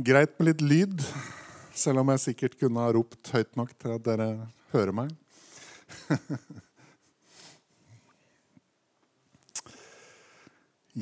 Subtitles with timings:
[0.00, 1.02] greit med litt lyd,
[1.76, 4.28] selv om jeg sikkert kunne ha ropt høyt nok til at dere
[4.72, 5.10] hører meg.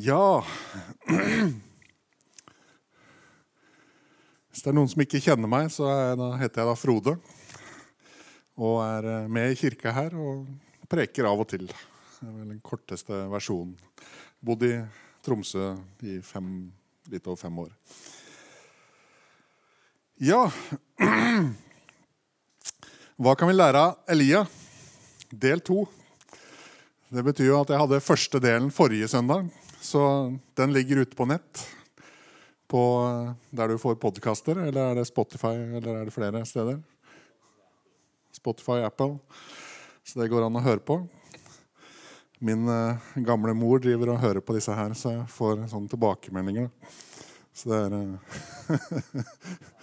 [0.09, 0.41] ja
[4.49, 5.85] Hvis det er noen som ikke kjenner meg, så
[6.19, 7.13] da heter jeg da Frode.
[8.59, 10.49] Og er eh, med i kirka her og
[10.91, 11.67] preker av og til.
[11.69, 13.77] Det er vel den korteste versjonen.
[14.43, 14.73] Bodd i
[15.23, 16.73] Tromsø i fem,
[17.13, 17.71] litt over fem år.
[20.19, 20.49] Ja
[23.23, 24.41] Hva kan vi lære av Elia?
[25.31, 25.85] Del to.
[27.07, 29.47] Det betyr jo at jeg hadde første delen forrige søndag,
[29.79, 30.03] så
[30.59, 31.63] den ligger ute på nett.
[32.67, 32.83] På
[33.55, 36.83] der du får podkaster, eller er det Spotify, eller er det flere steder?
[38.35, 39.21] Spotify, Apple.
[40.03, 41.01] Så det går an å høre på.
[42.43, 46.71] Min uh, gamle mor driver og hører på disse her, så jeg får sånne tilbakemeldinger.
[47.55, 49.69] Så det er uh,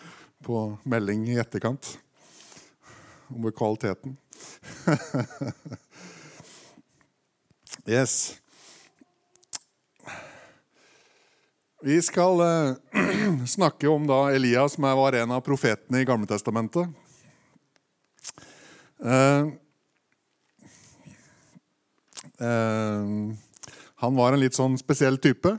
[0.46, 1.98] på melding i etterkant
[3.28, 4.18] om kvaliteten.
[7.86, 8.38] yes.
[11.82, 12.76] Vi skal uh,
[13.58, 16.90] snakke om da Elias, som var en av profetene i Gamletestamentet.
[19.02, 19.50] Uh,
[22.42, 23.34] uh,
[23.96, 25.58] han var en litt sånn spesiell type.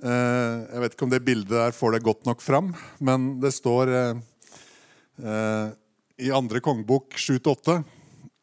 [0.00, 3.52] Uh, jeg vet ikke om det bildet der får det godt nok fram, men det
[3.56, 3.92] står
[5.20, 7.74] i andre kongebok 7-8.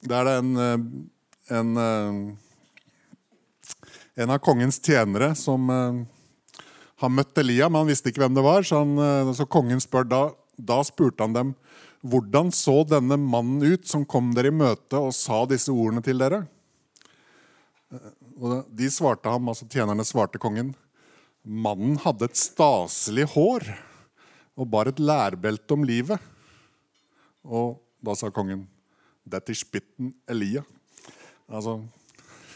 [0.05, 1.07] Der er det en,
[1.49, 1.71] en,
[4.13, 5.65] en av kongens tjenere som
[7.01, 8.61] har møtt Elia, men han visste ikke hvem det var.
[8.61, 10.21] Så, han, så kongen spør da,
[10.53, 11.55] da spurte han dem
[12.05, 16.21] hvordan så denne mannen ut som kom dere i møte og sa disse ordene til
[16.21, 16.43] dere?
[17.89, 20.75] De svarte ham, altså Tjenerne svarte kongen.
[21.47, 23.63] Mannen hadde et staselig hår
[24.57, 26.19] og bar et lærbelte om livet.
[27.47, 28.67] Og da sa kongen,
[29.23, 30.65] 'Dette er spitten Elia'.
[31.47, 31.81] Altså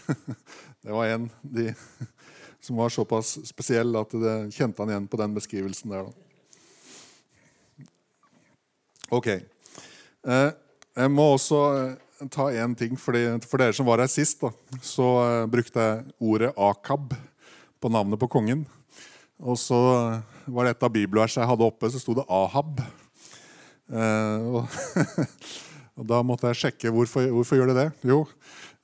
[0.84, 1.74] Det var en de,
[2.60, 6.12] som var såpass spesiell at det kjente han igjen på den beskrivelsen der.
[9.12, 9.28] Ok.
[9.28, 10.52] Eh,
[10.96, 12.98] jeg må også eh, ta én ting.
[13.00, 17.14] Fordi, for dere som var her sist, da, så eh, brukte jeg ordet Akab
[17.82, 18.66] på navnet på kongen.
[19.42, 19.78] Og så
[20.46, 22.82] var det et av bibelversene jeg hadde oppe, så sto det Ahab.
[23.92, 24.78] og,
[25.98, 27.88] og da måtte jeg sjekke hvorfor, hvorfor gjør det det.
[28.14, 28.24] Jo,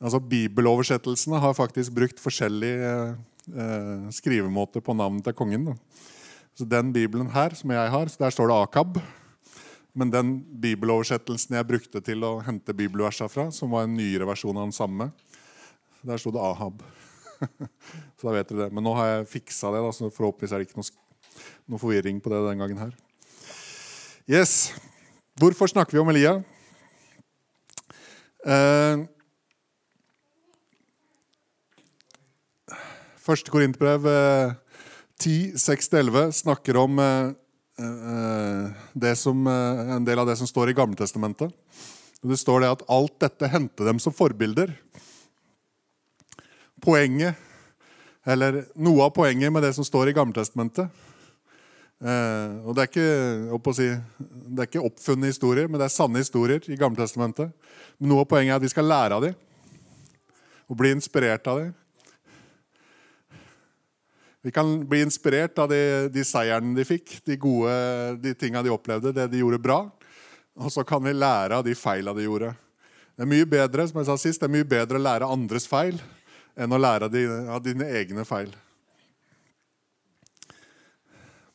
[0.02, 2.96] altså Bibeloversettelsene har faktisk brukt forskjellige
[3.54, 5.70] eh, skrivemåter på navnet til kongen.
[6.58, 9.00] Så Den bibelen her, som jeg har, der står det Akab.
[9.98, 14.58] Men den bibeloversettelsen jeg brukte til å hente bibelversa fra, som var en nyere versjon
[14.58, 15.10] av den samme,
[16.06, 16.84] der sto det Ahab.
[18.18, 18.70] så da vet dere det.
[18.76, 22.22] Men nå har jeg fiksa det, da, så forhåpentligvis er det ikke noe, noe forvirring
[22.24, 22.94] på det den gangen her.
[24.28, 24.74] Yes.
[25.40, 26.38] Hvorfor snakker vi om Elia?
[28.48, 29.06] Eh,
[33.28, 34.56] Første Korintbrev eh,
[35.20, 37.36] 10, 6-11 snakker om eh,
[37.78, 41.54] Eh, som, eh, en del av det som står i Gamletestamentet.
[42.22, 44.74] Det står det at alt dette hendte dem som forbilder.
[46.84, 47.36] Poenget,
[48.28, 50.90] eller noe av poenget med det som står i Gammeltestamentet.
[52.04, 53.88] eh, og det er, ikke, si,
[54.20, 57.54] det er ikke oppfunne historier, men det er sanne historier i Gamletestamentet.
[57.98, 59.44] Noe av poenget er at vi skal lære av dem
[60.68, 61.72] og bli inspirert av dem.
[64.44, 65.80] Vi kan bli inspirert av de,
[66.12, 67.72] de seierne de fikk, de gode
[68.22, 69.80] de tinga de opplevde, det de gjorde bra.
[70.60, 72.52] Og så kan vi lære av de feila de gjorde.
[73.16, 75.66] Det er mye bedre som jeg sa sist, det er mye bedre å lære andres
[75.72, 75.98] feil
[76.58, 78.50] enn å lære av, dine egne feil.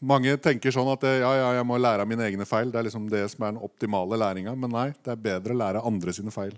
[0.03, 2.73] Mange tenker sånn at ja, ja, jeg må lære av mine egne feil.
[2.73, 4.55] Det er liksom det som er den optimale læringa.
[4.59, 6.57] Men nei, det er bedre å lære andre sine feil.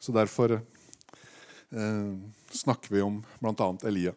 [0.00, 2.10] Så derfor eh,
[2.56, 3.70] snakker vi om bl.a.
[3.86, 4.14] Elia.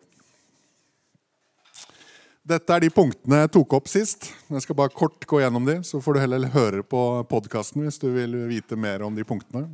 [2.44, 4.26] Dette er de punktene jeg tok opp sist.
[4.52, 8.02] Jeg skal bare kort gå gjennom de, så får du heller høre på podkasten hvis
[8.02, 9.70] du vil vite mer om de punktene.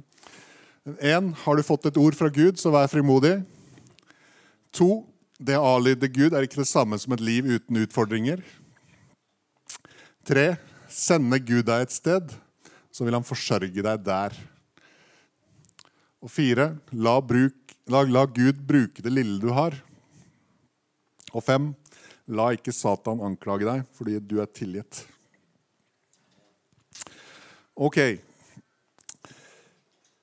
[0.86, 3.40] En, Har du fått et ord fra Gud, så vær frimodig.
[4.74, 5.06] To,
[5.40, 8.42] Det å adlyde Gud er ikke det samme som et liv uten utfordringer.
[10.28, 10.58] Tre,
[10.90, 12.34] Sende Gud deg et sted,
[12.92, 14.34] så vil han forsørge deg der.
[16.20, 17.56] Og fire, La, bruk,
[17.88, 19.78] la, la Gud bruke det lille du har.
[21.31, 21.72] Og fem,
[22.28, 25.06] La ikke Satan anklage deg fordi du er tilgitt.
[27.80, 28.20] Ok.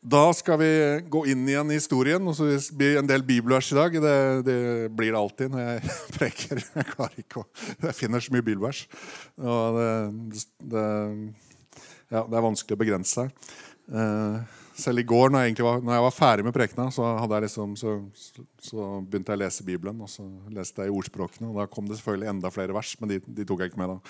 [0.06, 0.72] Da skal vi
[1.10, 2.28] gå inn igjen i historien.
[2.30, 2.46] og så
[2.78, 3.96] blir en del bibelvers i dag.
[4.02, 4.58] Det, det
[4.94, 6.60] blir det alltid når jeg preker.
[6.62, 7.46] Jeg klarer ikke å
[7.88, 8.84] Jeg finner så mye bibelvers.
[9.40, 10.84] Og det, det,
[12.14, 13.50] ja, det er vanskelig å begrense seg.
[13.90, 17.10] Eh, selv i går, når jeg, var, når jeg var ferdig med prekena, så,
[17.42, 17.98] liksom, så,
[18.60, 20.06] så, begynte jeg å lese Bibelen.
[20.06, 22.94] Og så leste jeg i ordspråkene, og da kom det selvfølgelig enda flere vers.
[23.00, 24.00] Men de, de tok jeg ikke med da.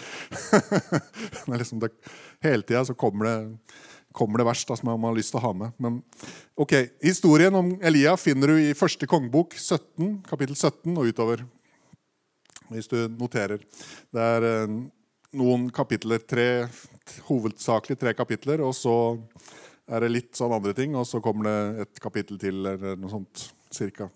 [1.48, 1.80] men liksom
[2.44, 3.38] hele tida så kommer det
[4.16, 5.76] kommer det verst da, som man har lyst til å ha med.
[5.82, 6.00] Men
[6.58, 6.74] ok,
[7.04, 11.44] Historien om Elia finner du i første kongebok, 17, kapittel 17 og utover.
[12.72, 13.62] Hvis du noterer.
[14.10, 14.78] Det er eh,
[15.38, 16.48] noen kapitler, tre,
[17.28, 18.96] hovedsakelig tre kapitler, og så
[19.86, 23.12] er det litt sånn andre ting, og så kommer det et kapittel til, eller noe
[23.12, 24.08] sånt cirka.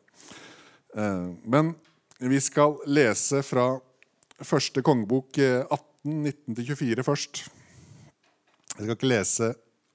[0.97, 1.75] Eh, men
[2.19, 3.73] vi skal lese fra
[4.41, 7.43] første kongebok 18, eh, 19-24 først.
[8.73, 9.51] Jeg skal ikke lese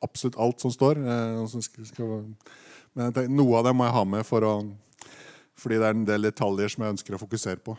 [0.06, 1.00] absolutt alt som står.
[1.02, 2.18] Eh,
[2.96, 4.54] men noe av det må jeg ha med for å,
[5.60, 7.78] fordi det er en del detaljer som jeg ønsker å fokusere på.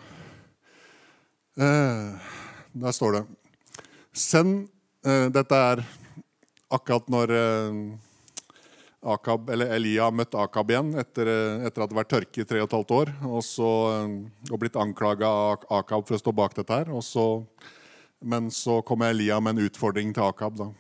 [1.57, 2.33] Eh,
[2.77, 3.23] der står det
[4.13, 4.67] Send
[5.07, 5.81] eh, Dette er
[6.69, 7.33] akkurat når
[9.07, 11.29] Akab, eller Elia møtte Akab igjen etter,
[11.65, 13.13] etter at det vært tørke i tre og et halvt år.
[13.29, 13.69] Og, så,
[14.51, 16.91] og blitt anklaga av Akab for å stå bak dette her.
[17.07, 17.27] Så,
[18.19, 20.59] men så kommer Elia med en utfordring til Akab.
[20.59, 20.73] da.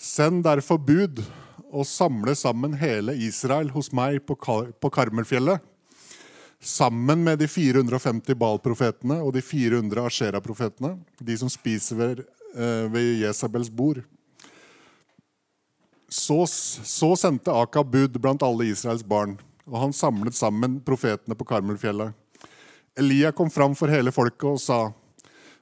[0.00, 1.18] Send derfor bud
[1.68, 5.60] og samle sammen hele Israel hos meg på, Kar på Karmelfjellet.
[6.60, 10.94] Sammen med de 450 Baal-profetene og de 400 Ashera-profetene.
[11.20, 12.22] De som spiser ved,
[12.56, 14.00] eh, ved Jesabels bord.
[16.08, 19.36] Så, så, sendte Akab bud blant alle Israels barn,
[19.68, 22.16] og han samlet sammen profetene på Karmelfjellet.
[22.98, 24.80] Elia kom fram for hele folket og sa,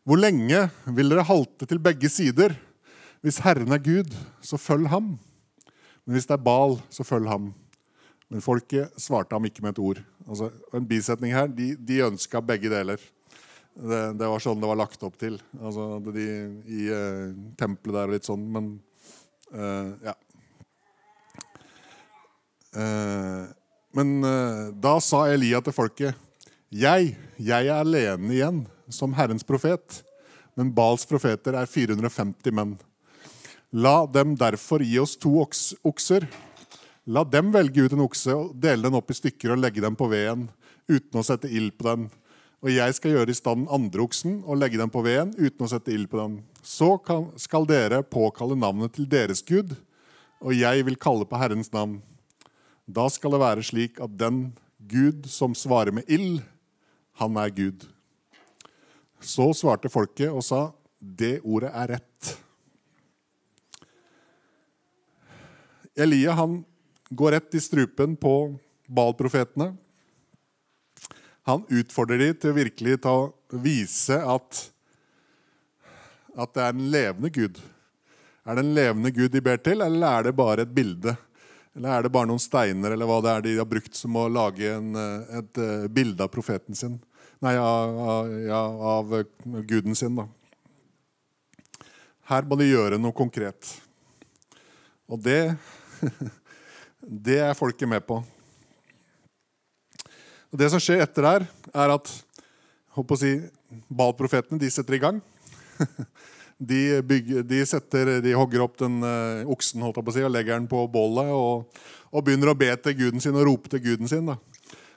[0.07, 2.55] Hvor lenge vil dere halte til begge sider?
[3.25, 5.17] Hvis Herren er Gud, så følg ham.
[6.07, 7.51] Men hvis det er Bal, så følg ham.
[8.31, 10.03] Men folket svarte ham ikke med et ord.
[10.29, 13.03] Altså, en bisetning her, De, de ønska begge deler.
[13.75, 15.39] Det, det, var sånn det var lagt opp til.
[15.59, 16.25] Altså, de,
[16.67, 18.47] I eh, tempelet der og litt sånn.
[18.55, 18.73] Men
[19.53, 20.17] eh, ja.
[22.79, 23.45] Eh,
[23.99, 24.19] men
[24.79, 26.27] da sa Elia til folket,
[26.71, 30.05] jeg, jeg er alene igjen som Herrens profet.
[30.59, 32.77] Men Bals profeter er 450 menn.
[33.73, 36.25] La dem derfor gi oss to okser.
[37.05, 39.97] La dem velge ut en okse og dele den opp i stykker og legge dem
[39.97, 40.47] på veden
[40.89, 42.07] uten å sette ild på den.
[42.65, 45.69] Og jeg skal gjøre i stand andre oksen og legge dem på veden uten å
[45.69, 46.41] sette ild på den.
[46.65, 46.97] Så
[47.37, 49.77] skal dere påkalle navnet til deres Gud,
[50.41, 52.01] og jeg vil kalle på Herrens navn.
[52.89, 56.41] Da skal det være slik at den Gud som svarer med ild,
[57.21, 57.85] han er Gud.
[59.21, 62.39] Så svarte folket og sa, det ordet er rett.
[65.99, 66.61] Elia han
[67.11, 68.33] går rett i strupen på
[68.87, 69.73] Baal-profetene.
[71.49, 73.15] Han utfordrer dem til å virkelig ta,
[73.51, 74.61] vise at,
[76.37, 77.59] at det er en levende Gud.
[78.45, 81.17] Er det en levende Gud de ber til, eller er det bare et bilde?
[81.75, 84.29] Eller er det bare noen steiner eller hva det er de har brukt som å
[84.31, 84.95] lage en,
[85.41, 86.97] et eh, bilde av profeten sin?
[87.45, 87.99] Nei, av,
[88.51, 89.13] av, av
[89.69, 90.27] guden sin, da.
[92.29, 93.71] Her må de gjøre noe konkret.
[95.09, 95.57] Og det
[97.29, 98.19] Det er folket med på.
[100.49, 101.47] Og det som skjer etter der,
[101.77, 102.11] er at
[102.97, 103.33] håper å si,
[103.93, 105.21] Baal-profetene de setter i gang.
[106.59, 110.25] De, bygger, de, setter, de hogger opp den uh, oksen holdt jeg på å si,
[110.27, 111.69] og legger den på bålet og,
[112.11, 114.27] og, begynner å be til guden sin og rope til guden sin.
[114.27, 114.35] Da.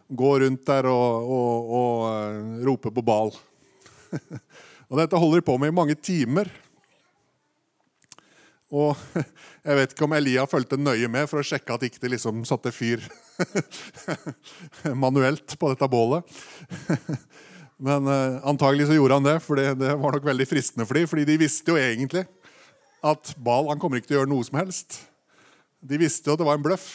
[0.09, 3.29] Gå rundt der og, og, og uh, rope på Bal.
[4.89, 6.49] og Dette holder de på med i mange timer.
[8.71, 8.95] Og
[9.67, 12.43] jeg vet ikke om Elia fulgte nøye med for å sjekke at ikke de liksom
[12.47, 13.03] satte fyr
[15.03, 16.23] manuelt på dette bålet.
[17.87, 20.99] Men uh, antagelig så gjorde han det, for det, det var nok veldig fristende for
[20.99, 21.09] dem.
[21.09, 22.27] fordi de visste jo egentlig
[23.01, 24.99] at Bal han kommer ikke til å gjøre noe som helst.
[25.81, 26.91] De visste jo at det var en bløff.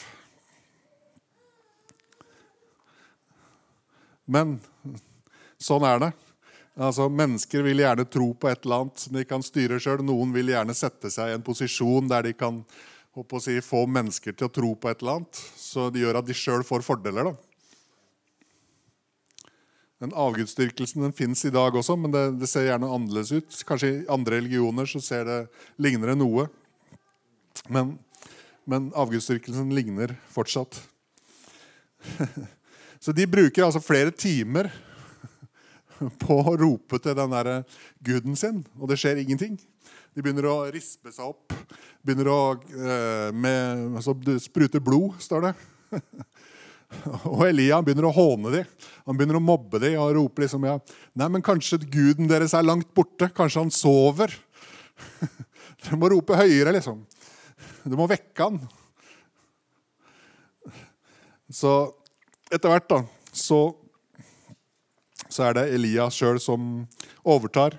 [4.26, 4.56] Men
[5.62, 6.12] sånn er det.
[6.76, 10.02] Altså, Mennesker vil gjerne tro på et eller annet som de kan styre sjøl.
[10.04, 12.60] Noen vil gjerne sette seg i en posisjon der de kan
[13.40, 15.40] si, få mennesker til å tro på et eller annet.
[15.56, 17.30] Så det gjør at de sjøl får fordeler.
[17.30, 17.34] da.
[20.04, 23.62] Den Avgudsdyrkelsen den fins i dag også, men det, det, ser gjerne annerledes ut.
[23.64, 25.38] Kanskje i andre religioner så ser det,
[25.80, 26.44] ligner det noe.
[27.72, 27.94] Men,
[28.68, 30.76] men avgudsdyrkelsen ligner fortsatt.
[33.00, 34.68] så de bruker altså flere timer
[36.22, 37.50] på å rope til den der
[38.04, 39.56] guden sin, og det skjer ingenting.
[40.16, 41.52] De begynner å rispe seg opp.
[42.06, 45.52] Begynner å eh, med, altså, sprute blod, står det.
[47.34, 48.70] og Elia begynner å håne dem.
[49.04, 50.78] Han begynner å mobbe dem og rope liksom, ja,
[51.18, 53.28] Nei, men kanskje guden deres er langt borte.
[53.36, 54.32] Kanskje han sover.
[55.82, 57.04] Dere må rope høyere, liksom.
[57.84, 58.60] Du må vekke han.
[61.52, 61.72] Så
[62.50, 63.02] etter hvert da,
[63.34, 63.60] så,
[65.36, 66.86] så er det Elias sjøl som
[67.26, 67.76] overtar.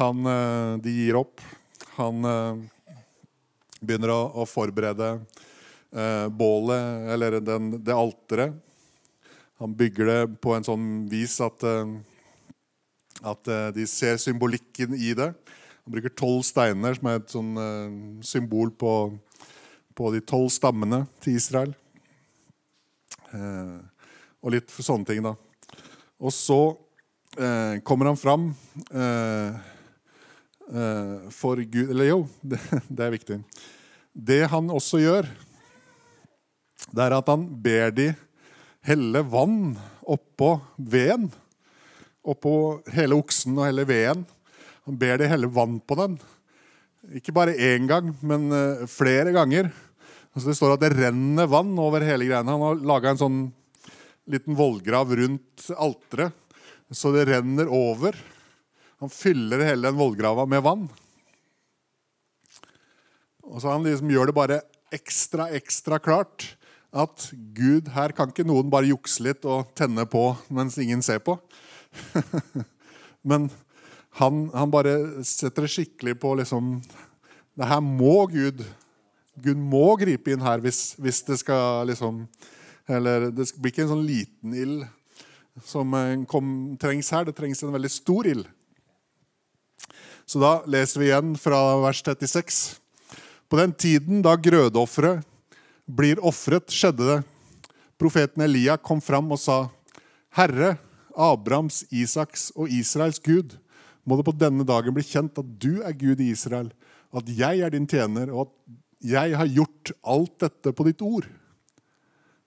[0.00, 1.40] Han, eh, de gir opp.
[1.96, 2.96] Han eh,
[3.80, 8.58] begynner å, å forberede eh, bålet, eller den, det alteret.
[9.62, 11.62] Han bygger det på en sånn vis at,
[13.22, 15.28] at de ser symbolikken i det.
[15.86, 17.52] Han bruker tolv steiner, som er et sånn
[18.26, 18.92] symbol på,
[19.94, 21.72] på de tolv stammene til Israel.
[23.30, 25.36] Og litt for sånne ting, da.
[26.24, 26.58] Og så
[27.36, 28.48] eh, kommer han fram
[28.88, 29.62] eh,
[30.64, 33.40] Eh, for Gud Eller jo, det, det, er viktig.
[34.14, 35.28] Det han også gjør,
[36.94, 38.06] det er at han ber de
[38.84, 41.28] helle vann oppå veden.
[42.24, 44.24] Oppå hele oksen og hele veden.
[44.88, 46.16] Han ber de helle vann på den.
[47.16, 49.68] Ikke bare én gang, men eh, flere ganger.
[50.32, 52.56] Altså det står at det renner vann over hele greiene.
[52.56, 53.42] Han har laga en sånn
[54.30, 56.32] liten vollgrav rundt alteret,
[56.94, 58.16] så det renner over.
[59.02, 60.84] Han fyller hele den vollgrava med vann.
[63.44, 64.60] Og så Han liksom gjør det bare
[64.94, 66.54] ekstra, ekstra klart
[66.94, 71.18] at Gud, her kan ikke noen bare jukse litt og tenne på mens ingen ser
[71.18, 71.36] på.
[73.28, 73.50] Men
[74.20, 76.76] han, han, bare setter det skikkelig på liksom
[77.54, 78.62] Det her må Gud
[79.42, 82.24] Gud må gripe inn her hvis, hvis det skal liksom
[82.90, 84.84] Eller det blir ikke en sånn liten ild
[85.64, 87.26] som eh, kom, trengs her.
[87.28, 88.48] Det trengs en veldig stor ild.
[90.26, 92.62] Så da leser vi igjen fra vers 36.
[93.48, 95.24] På den tiden da grødofferet
[95.84, 97.18] blir ofret, skjedde det.
[98.00, 99.58] Profeten Elia kom fram og sa,
[100.34, 100.74] Herre,
[101.14, 103.54] Abrahams, Isaks og Israels Gud,
[104.04, 106.72] må det på denne dagen bli kjent at du er Gud i Israel,
[107.14, 111.28] at jeg er din tjener, og at jeg har gjort alt dette på ditt ord.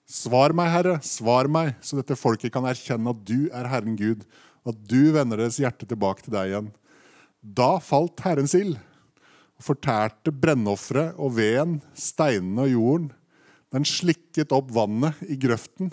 [0.07, 4.21] Svar meg, Herre, svar meg, så dette folket kan erkjenne at du er Herren Gud,
[4.63, 6.69] og at du vender deres hjerte tilbake til deg igjen.
[7.43, 8.77] Da falt Herrens ild
[9.57, 13.09] og fortærte brennofferet og veden, steinene og jorden.
[13.75, 15.91] Den slikket opp vannet i grøften.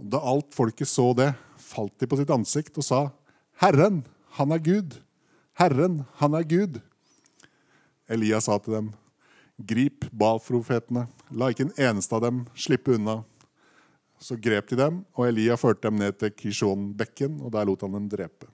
[0.00, 1.30] Og da alt folket så det,
[1.62, 3.00] falt de på sitt ansikt og sa,
[3.62, 4.02] Herren,
[4.34, 4.98] han er Gud.
[5.60, 6.80] Herren, han er Gud.
[8.10, 8.92] Elias sa til dem,
[9.62, 13.20] Grip Baal-profetene, la ikke en eneste av dem slippe unna.
[14.20, 17.96] Så grep de dem, og Elia førte dem ned til Kishon-bekken, og der lot han
[17.96, 18.50] dem drepe.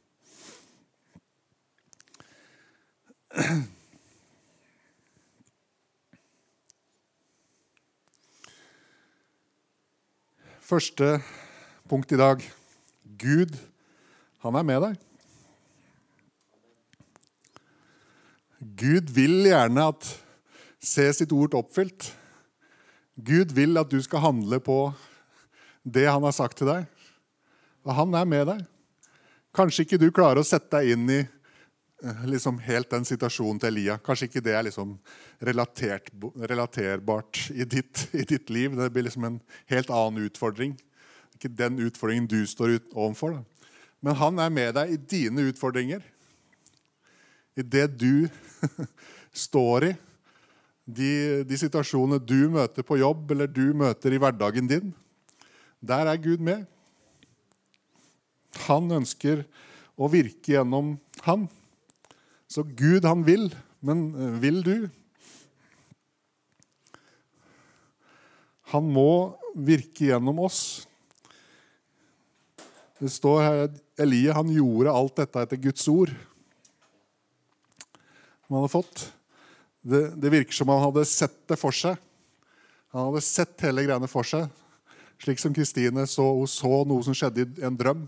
[10.66, 11.20] Første
[11.86, 12.40] punkt i dag
[13.20, 13.52] Gud,
[14.42, 14.96] han er med deg.
[18.76, 20.08] Gud vil gjerne at
[20.82, 22.08] se sitt ord oppfylt.
[23.16, 24.80] Gud vil at du skal handle på
[25.82, 26.84] det han har sagt til deg.
[27.86, 28.64] Og han er med deg.
[29.56, 31.22] Kanskje ikke du klarer å sette deg inn i
[32.04, 33.94] Eh, liksom helt den situasjonen til Elia.
[34.04, 34.98] Kanskje ikke det er liksom
[35.40, 38.76] relaterbart i ditt, i ditt, liv.
[38.76, 39.40] Det blir liksom en
[39.72, 40.76] helt annen utfordring.
[41.34, 43.38] Ikke den utfordringen du står ut overfor.
[43.38, 43.70] Da.
[44.04, 46.04] Men han er med deg i dine utfordringer.
[47.56, 48.28] I det du
[49.46, 49.94] står i.
[50.86, 54.92] De, de situasjonene du møter på jobb, eller du møter i hverdagen din.
[55.82, 56.64] Der er Gud med.
[58.66, 59.42] Han ønsker
[59.98, 60.94] å virke gjennom
[61.26, 61.48] han.
[62.46, 63.50] Så Gud, han vil,
[63.84, 64.76] men eh, vil du?
[68.72, 70.86] Han må virke gjennom oss.
[72.96, 73.60] Det står her
[74.00, 76.12] Elie han gjorde alt dette etter Guds ord.
[78.46, 79.06] Han hadde fått.
[79.86, 81.98] Det, det, virker som han hadde sett det for seg.
[82.90, 84.48] Han hadde sett hele greiene for seg.
[85.22, 88.06] Slik som Kristine så, så noe som skjedde i en drøm.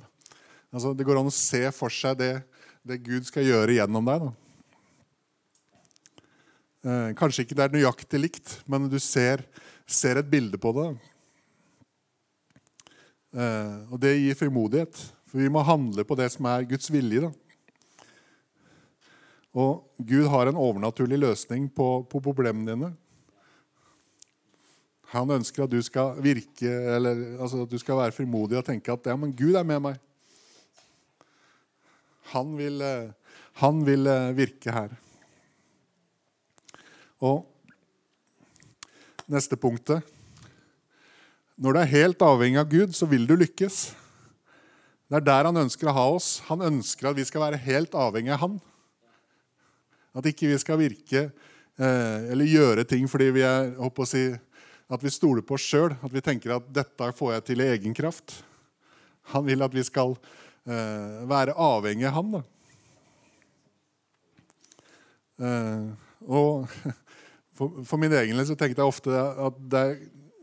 [0.75, 2.33] Altså, det går an å se for seg det
[2.89, 4.29] det Gud skal gjøre gjennom deg.
[6.89, 9.43] Eh, kanskje ikke det er nøyaktig likt, men du ser,
[9.85, 10.87] ser et bilde på det.
[13.37, 17.29] Eh, og det gir frimodighet, for vi må handle på det som er Guds vilje.
[17.29, 17.48] Da.
[19.59, 22.91] Og Gud har en overnaturlig løsning på, på problemene dine.
[25.15, 28.93] Han ønsker at du skal virke, eller altså at du skal være frimodig og tenke
[28.93, 29.97] at ja, men Gud er med meg.
[32.35, 34.93] Han vil, eh, han vil eh, virke her.
[37.25, 37.49] Og
[39.27, 40.05] neste punktet
[41.59, 43.79] Når du er helt avhengig av Gud, så vil du lykkes.
[45.11, 46.29] Det er der han ønsker å ha oss.
[46.47, 48.61] Han ønsker at vi skal være helt avhengig av han.
[50.17, 54.29] At ikke vi skal virke eh, eller gjøre ting fordi vi er, å si,
[54.89, 55.95] at vi stoler på oss sjøl.
[56.03, 58.41] At vi tenker at 'dette får jeg til i egen kraft'.
[59.35, 60.17] Han vil at vi skal
[60.67, 62.39] eh, være avhengig av han.
[65.39, 65.89] Eh,
[66.27, 66.69] og
[67.57, 69.99] for, for, min egen del så tenkte jeg ofte at det er,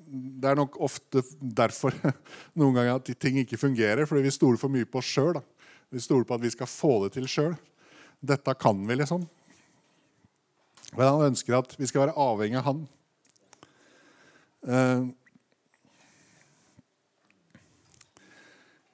[0.06, 1.96] det er nok ofte derfor
[2.60, 4.06] noen ganger at ting ikke fungerer.
[4.06, 5.42] Fordi vi stoler for mye på oss sjøl.
[5.90, 7.58] Vi stoler på at vi skal få det til sjøl.
[8.26, 9.26] Dette kan vi, liksom.
[10.94, 12.84] Men han ønsker at vi skal være avhengig av han.
[14.66, 15.10] Uh,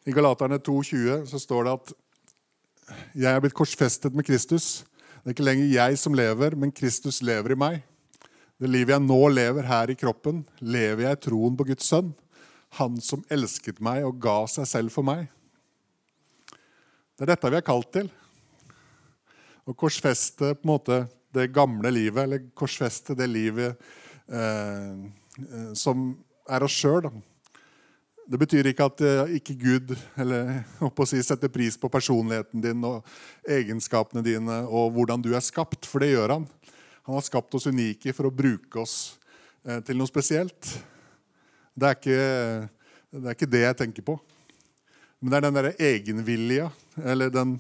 [0.08, 1.92] I Galaterne 2,20 så står det at
[3.14, 4.82] jeg er blitt korsfestet med Kristus.
[5.22, 7.84] Det er ikke lenger jeg som lever, men Kristus lever i meg.
[8.62, 12.12] Det livet jeg nå lever her i kroppen, lever jeg i troen på Guds sønn.
[12.80, 15.28] Han som elsket meg og ga seg selv for meg.
[17.16, 18.10] Det er dette vi er kalt til.
[19.70, 23.76] Å korsfeste på en måte det gamle livet, eller korsfeste det livet
[24.32, 24.94] eh,
[25.42, 26.12] eh som
[26.52, 27.08] er oss sjøl.
[28.32, 30.62] Det betyr ikke at uh, ikke Gud eller,
[31.10, 33.08] si, setter pris på personligheten din og
[33.44, 36.46] egenskapene dine og hvordan du er skapt, for det gjør han.
[37.08, 39.18] Han har skapt oss unike for å bruke oss
[39.66, 40.70] eh, til noe spesielt.
[41.74, 42.22] Det er, ikke,
[43.18, 44.18] det er, ikke, det jeg tenker på.
[45.20, 46.70] Men det er den derre egenvilja,
[47.02, 47.56] eller den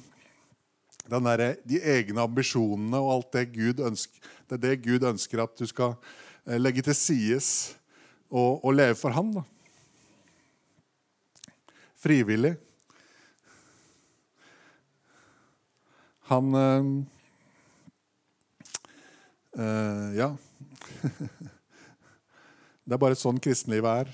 [1.10, 4.20] der, de egne ambisjonene og alt det Gud ønsker.
[4.50, 7.76] Det er det Gud ønsker at du skal uh, legge til sides
[8.30, 9.34] og, og leve for Han.
[9.34, 9.44] da
[12.02, 12.56] frivillig.
[16.32, 17.04] Han øh,
[19.58, 20.36] øh, Ja.
[22.86, 24.12] det er bare sånn kristenlivet er.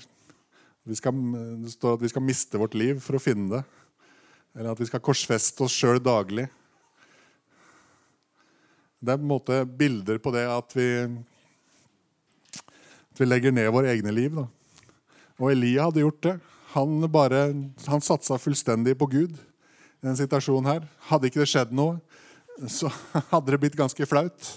[0.96, 1.16] Skal,
[1.62, 3.62] det står at vi skal miste vårt liv for å finne det.
[4.56, 6.48] Eller at vi skal korsfeste oss sjøl daglig.
[8.98, 10.88] Det er på en måte bilder på det at vi,
[12.58, 14.34] at vi legger ned våre egne liv.
[14.34, 14.46] Da.
[15.38, 16.36] Og Elia hadde gjort det.
[16.74, 17.42] Han, bare,
[17.86, 20.88] han satsa fullstendig på Gud i denne situasjonen her.
[21.10, 21.98] Hadde ikke det skjedd noe,
[22.66, 22.90] så
[23.32, 24.50] hadde det blitt ganske flaut.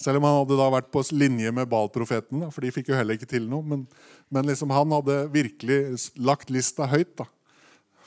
[0.00, 3.18] Selv om han hadde da vært på linje med Baal-profeten, for de fikk jo heller
[3.18, 3.60] ikke til noe.
[3.62, 3.84] Men,
[4.32, 7.26] men liksom han hadde virkelig lagt lista høyt da,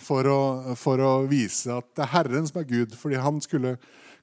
[0.04, 0.40] for å,
[0.80, 2.98] for å, vise at det er Herren som er Gud.
[2.98, 3.76] Fordi han skulle,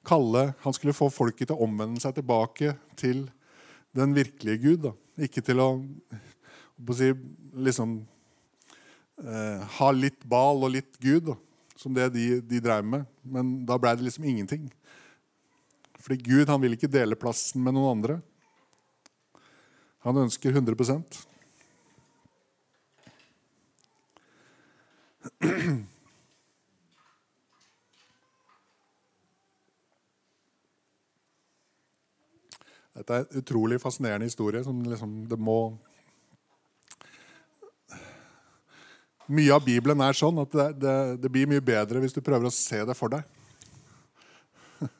[0.06, 3.26] kalle, han skulle få folket til å omvende seg tilbake til
[3.96, 4.88] den virkelige Gud.
[4.88, 4.92] Da.
[5.26, 5.70] Ikke til å
[6.88, 7.10] å si,
[7.60, 8.06] liksom
[9.20, 11.36] eh, ha litt bal og litt Gud, da,
[11.76, 13.04] som det de, de drev med.
[13.22, 14.70] Men da ble det liksom ingenting.
[16.00, 18.20] Fordi Gud han vil ikke dele plassen med noen andre.
[20.06, 20.74] Han ønsker 100
[33.00, 35.72] Dette er en utrolig fascinerende historie som liksom, det må
[39.30, 42.48] Mye av Bibelen er sånn at det, det, det, blir mye bedre hvis du prøver
[42.48, 43.22] å se det for deg.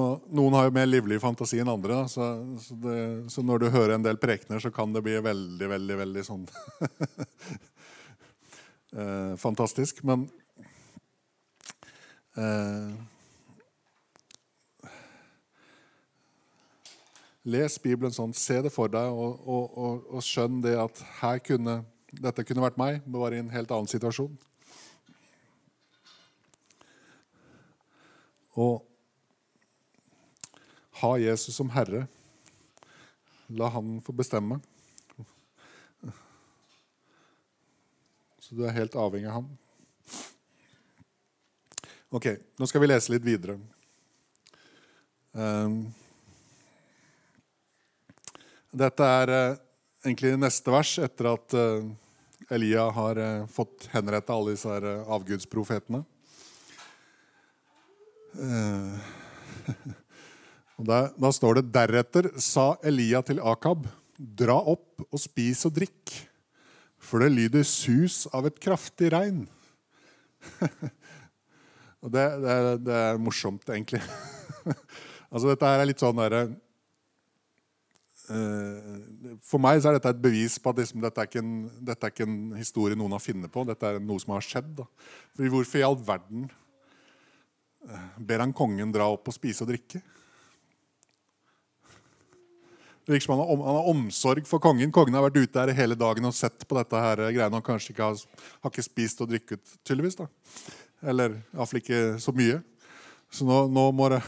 [0.00, 2.24] Og Noen har jo mer livlig fantasi enn andre, så,
[2.64, 5.96] så, det, så, når du hører en del prekener, så kan det bli veldig, veldig,
[6.00, 6.48] veldig sånn
[8.96, 10.00] eh, fantastisk.
[10.08, 10.24] Men
[12.32, 12.88] eh,
[17.48, 21.00] Les Bibelen sånn, se det for deg, og, og, og, og skjønn det at
[21.46, 21.78] kunne,
[22.12, 24.34] dette kunne vært meg, men var i en helt annen situasjon.
[28.58, 28.82] Og
[30.98, 32.04] ha Jesus som herre.
[33.48, 34.58] La han få bestemme.
[38.42, 39.48] Så du er helt avhengig av ham.
[42.08, 43.58] Ok, nå skal vi lese litt videre.
[45.36, 45.82] Um,
[48.78, 49.56] dette er eh,
[50.06, 51.88] egentlig neste vers etter at eh,
[52.54, 54.88] Elia har eh, fått henretta alle disse her,
[55.18, 56.04] avgudsprofetene.
[60.78, 66.12] Da, da står det deretter sa Elia til Akab, dra opp og spis og drikk,
[67.02, 69.40] for det lyder sus av et kraftig regn.
[72.02, 72.54] og det, det,
[72.86, 73.98] det, er morsomt, egentlig.
[75.32, 76.54] altså Dette her er litt sånn derre eh,
[78.28, 82.26] For meg er dette et bevis på at liksom, dette, er en, dette er ikke
[82.28, 83.64] en historie noen har funnet på.
[83.68, 84.82] Dette er noe som har skjedd.
[85.38, 86.46] Hvorfor i all verden
[87.88, 90.02] eh, ber han kongen dra opp og spise og drikke?
[93.08, 94.90] Det virker som han har, om, han har omsorg for kongen.
[94.92, 97.54] Kongen har vært ute her hele dagen og sett på dette her greiene.
[97.56, 100.18] Han kanskje ikke har, har ikke spist og drikket, tydeligvis.
[100.18, 100.26] da.
[101.08, 102.58] Eller iallfall ikke så mye.
[103.32, 104.20] Så nå må det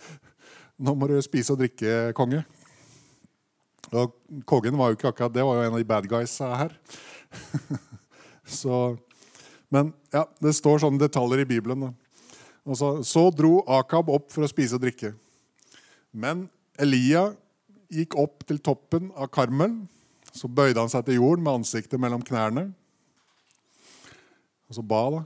[0.84, 2.42] Nå må du spise og drikke, konge.
[3.92, 4.14] Og
[4.48, 6.72] kongen var jo ikke akkurat det, var jo en av de bad guysa her.
[8.60, 8.96] så,
[9.72, 11.90] men ja, det står sånne detaljer i Bibelen.
[12.64, 15.12] Så, så dro Akab opp for å spise og drikke.
[16.14, 16.46] Men
[16.80, 17.32] Elia
[17.92, 19.82] gikk opp til toppen av Karmel.
[20.34, 22.70] Så bøyde han seg til jorden med ansiktet mellom knærne.
[24.70, 25.20] Og så ba, da.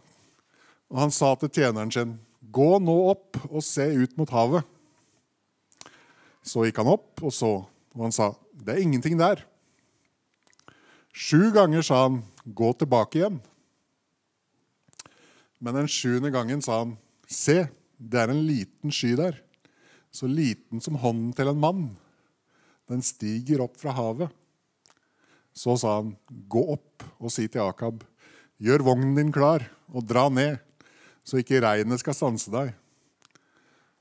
[0.88, 2.18] Og han sa til tjeneren sin,
[2.48, 4.64] 'Gå nå opp og se ut mot havet.'
[6.42, 7.50] Så gikk han opp og så,
[7.94, 9.44] og han sa, 'Det er ingenting der'.
[11.12, 13.40] Sju ganger sa han, 'Gå tilbake igjen'.
[15.60, 17.68] Men den sjuende gangen sa han, 'Se,
[17.98, 19.40] det er en liten sky der,
[20.10, 21.96] så liten som hånden til en mann.'
[22.88, 24.30] Den stiger opp fra havet.
[25.54, 28.04] Så sa han, 'Gå opp og si til Akab:"
[28.60, 30.58] 'Gjør vognen din klar, og dra ned,
[31.24, 32.74] så ikke regnet skal stanse deg.'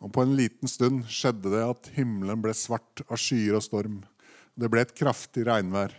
[0.02, 4.04] Og på en liten stund skjedde det at himmelen ble svart av skyer og storm.
[4.58, 5.92] Det ble et kraftig regnvær.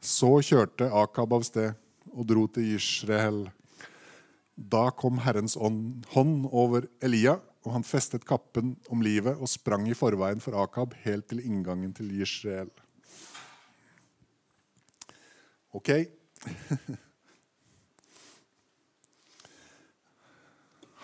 [0.00, 1.74] Så kjørte Akab av sted
[2.14, 3.42] og dro til Israel.
[4.56, 9.96] Da kom Herrens hånd over Elia, og han festet kappen om livet og sprang i
[9.98, 12.72] forveien for Akab helt til inngangen til Israel.
[15.76, 15.92] Ok.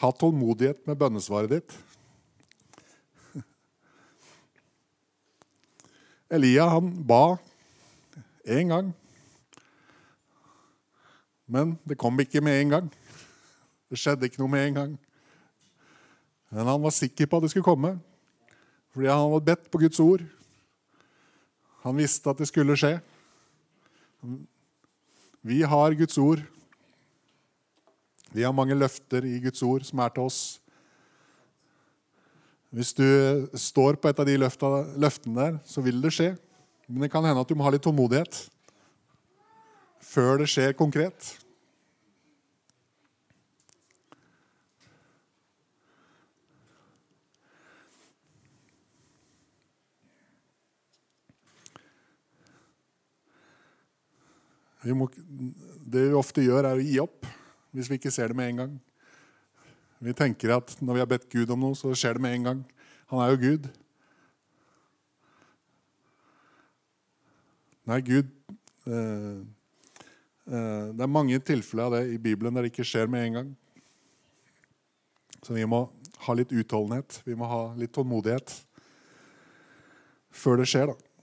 [0.04, 1.74] Ha tålmodighet med bønnesvaret ditt.
[6.30, 7.36] Elia han ba
[8.44, 8.92] én gang.
[11.46, 12.92] Men det kom ikke med en gang.
[13.90, 14.94] Det skjedde ikke noe med en gang.
[16.50, 17.98] Men han var sikker på at det skulle komme,
[18.94, 20.24] fordi han hadde bedt på Guds ord.
[21.84, 22.96] Han visste at det skulle skje.
[25.44, 26.40] Vi har Guds ord.
[28.32, 30.38] Vi har mange løfter i Guds ord som er til oss.
[32.74, 33.06] Hvis du
[33.54, 36.32] står på et av de løftene der, så vil det skje.
[36.88, 38.40] Men det kan hende at du må ha litt tålmodighet
[40.04, 41.28] før det skjer konkret.
[54.84, 57.30] Må, det vi ofte gjør, er å gi opp
[57.74, 58.74] hvis vi ikke ser det med en gang.
[60.04, 62.46] Vi tenker at når vi har bedt Gud om noe, så skjer det med en
[62.48, 62.60] gang.
[63.12, 63.68] Han er jo Gud.
[67.88, 68.28] Nei, Gud
[68.88, 69.40] eh,
[70.48, 73.38] eh, Det er mange tilfeller av det i Bibelen der det ikke skjer med en
[73.38, 73.50] gang.
[75.44, 75.86] Så vi må
[76.26, 77.20] ha litt utholdenhet.
[77.24, 78.52] Vi må ha litt tålmodighet
[80.34, 81.13] før det skjer, da.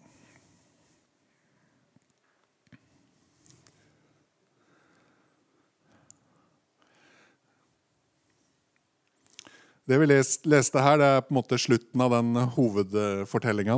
[9.89, 13.75] Det vi leste her, det er på en måte slutten av den hovedfortellinga.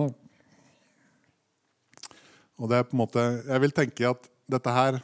[2.59, 4.99] Og det er på en måte, Jeg vil tenke at dette her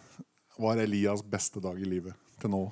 [0.60, 2.72] var Elias beste dag i livet til nå.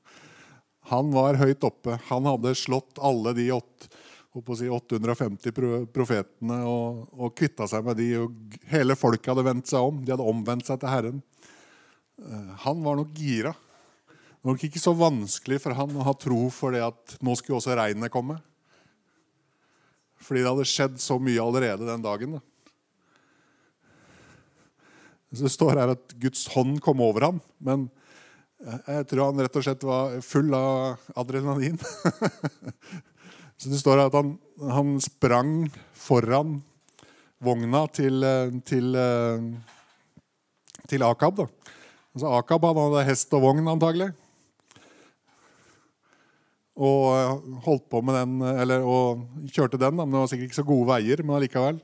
[0.92, 1.98] Han var høyt oppe.
[2.08, 5.52] Han hadde slått alle de 850
[5.92, 8.16] profetene og, og kvitta seg med de.
[8.22, 8.32] og
[8.70, 10.04] Hele folket hadde vendt seg om.
[10.04, 11.22] De hadde omvendt seg til Herren.
[12.22, 13.52] Eh, han var nok gira.
[14.48, 17.34] Det var nok ikke så vanskelig for han å ha tro for det at nå
[17.36, 18.38] skulle også regnet komme.
[20.24, 22.38] Fordi det hadde skjedd så mye allerede den dagen.
[22.38, 22.40] Da.
[25.36, 27.90] Så Det står her at Guds hånd kom over ham, men
[28.64, 31.76] jeg tror han rett og slett var full av adrenalin.
[33.60, 34.30] Så det står her at han,
[34.64, 36.62] han sprang foran
[37.44, 38.24] vogna til,
[38.64, 38.96] til,
[40.88, 41.44] til Akab.
[41.44, 41.76] Da.
[42.16, 44.08] Altså Akab hadde hest og vogn, antagelig
[46.78, 49.96] og eh, holdt på med den, eller, og kjørte den.
[49.98, 51.80] Men det var sikkert ikke så gode veier, men allikevel.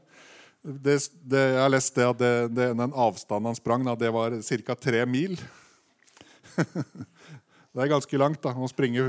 [0.65, 4.13] Det, det, jeg har lest det at det, det, den avstanden han sprang, da, det
[4.15, 4.77] var ca.
[4.79, 5.35] tre mil.
[7.75, 9.03] det er ganske langt da, å springe,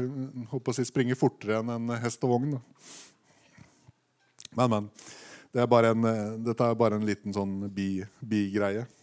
[0.50, 2.58] å si, springe fortere enn en hest og vogn.
[2.58, 2.64] Da.
[4.58, 4.92] Men, men.
[5.56, 6.04] Det er en,
[6.44, 8.82] dette er bare en liten sånn bigreie.
[8.84, 8.96] Bi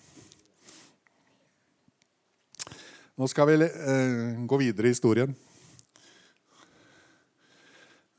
[3.17, 5.33] Nå skal vi eh, gå videre i historien.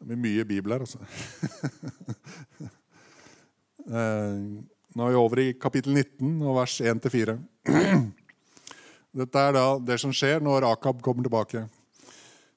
[0.04, 1.00] Det blir mye bibler, altså.
[3.84, 4.36] Eh,
[4.96, 7.34] nå er vi over i kapittel 19 og vers 1-4.
[9.20, 11.66] Dette er da det som skjer når Akab kommer tilbake.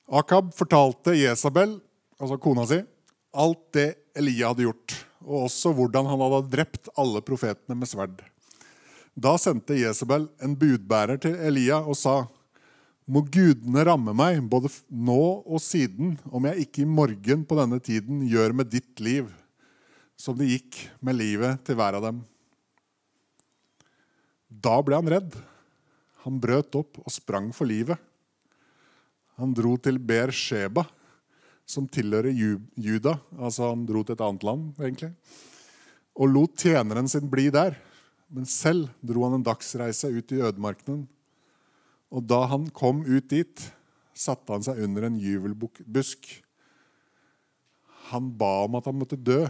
[0.07, 1.75] Akab fortalte Jesabel,
[2.23, 2.79] altså kona si,
[3.35, 4.95] alt det Elia hadde gjort,
[5.27, 8.23] og også hvordan han hadde drept alle profetene med sverd.
[9.19, 12.21] Da sendte Jesabel en budbærer til Elia og sa:"
[13.07, 17.79] Må gudene ramme meg, både nå og siden, om jeg ikke i morgen på denne
[17.79, 19.31] tiden gjør med ditt liv
[20.16, 22.23] som det gikk med livet til hver av dem.
[24.49, 25.37] Da ble han redd.
[26.25, 28.01] Han brøt opp og sprang for livet.
[29.37, 30.87] Han dro til Ber Sheba,
[31.69, 33.19] som tilhører Juda.
[33.37, 35.12] Altså han dro til et annet land, egentlig.
[36.16, 37.77] Og lot tjeneren sin bli der.
[38.33, 41.05] Men selv dro han en dagsreise ut i ødemarkenen
[42.11, 43.62] og da han kom ut dit,
[44.16, 46.29] satte han seg under en juvelbusk.
[48.11, 49.45] Han ba om at han måtte dø,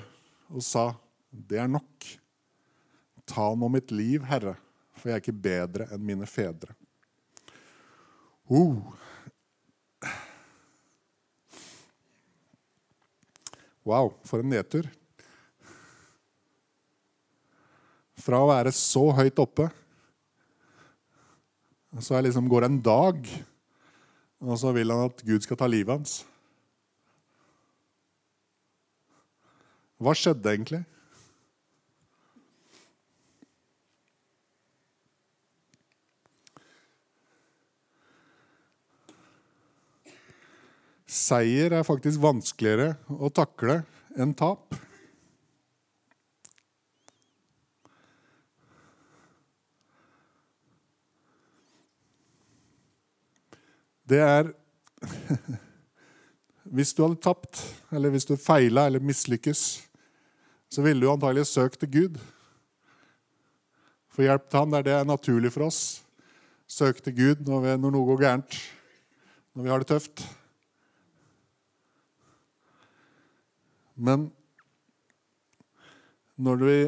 [0.50, 0.94] og sa,
[1.30, 2.06] 'Det er nok.
[3.26, 4.56] Ta nå mitt liv, Herre,
[4.94, 6.74] for jeg er ikke bedre enn mine fedre.'
[8.48, 8.78] Oh.
[13.84, 14.86] Wow, for en nedtur.
[18.14, 19.68] Fra å være så høyt oppe
[22.02, 23.28] så liksom går det en dag,
[24.44, 26.18] og så vil han at Gud skal ta livet hans.
[29.96, 30.82] Hva skjedde egentlig?
[41.06, 43.80] Seier er faktisk vanskeligere å takle
[44.20, 44.74] enn tap.
[54.08, 54.52] Det er
[56.66, 57.60] Hvis du hadde tapt,
[57.94, 59.60] eller hvis du feila eller mislykkes,
[60.66, 62.16] så ville du antagelig søkt til Gud.
[64.10, 66.02] For hjelp til ham der er det er naturlig for oss.
[66.66, 68.58] Søke til Gud når, vi, når noe går gærent,
[69.54, 70.24] når vi har det tøft.
[73.94, 74.26] Men
[76.34, 76.80] når vi,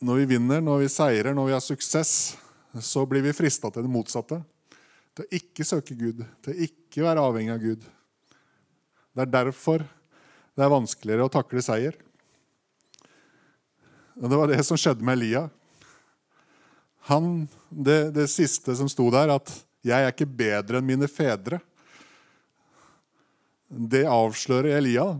[0.00, 2.38] når vi vinner, når vi seirer, når vi har suksess,
[2.80, 4.40] så blir vi frista til det motsatte
[5.14, 7.84] til å ikke søke Gud, til å ikke være avhengig av Gud.
[9.14, 9.84] Det er derfor
[10.54, 11.96] det er vanskeligere å takle seier.
[14.20, 15.44] Og Det var det som skjedde med Elia.
[17.10, 19.50] Han, det, det siste som sto der, at
[19.84, 21.60] 'jeg er ikke bedre enn mine fedre',
[23.68, 25.18] det avslører Elia.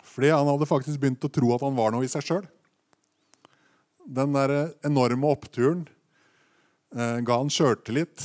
[0.00, 2.46] Fordi han hadde faktisk begynt å tro at han var noe i seg sjøl.
[4.06, 5.84] Den der enorme oppturen
[6.96, 8.24] ga han sjøltillit.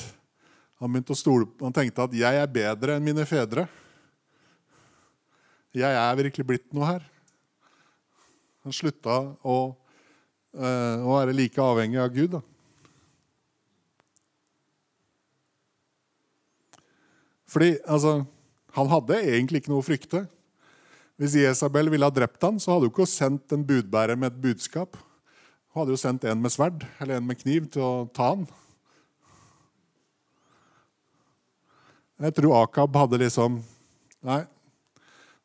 [0.81, 3.67] Han, begynte å stole, han tenkte at 'jeg er bedre enn mine fedre'.
[5.71, 7.03] Jeg er virkelig blitt noe her.
[8.63, 9.75] Han slutta å,
[10.53, 12.31] eh, å være like avhengig av Gud.
[12.31, 12.41] Da.
[17.51, 18.25] Fordi altså,
[18.75, 20.25] han hadde egentlig ikke noe å frykte.
[21.19, 24.41] Hvis Jesabel ville ha drept han, så hadde hun ikke sendt en budbærer med et
[24.41, 24.97] budskap.
[25.71, 28.47] Hun hadde jo sendt en med sverd eller en med kniv til å ta han.
[32.21, 33.61] Jeg tror Akab hadde liksom
[34.21, 34.43] Nei,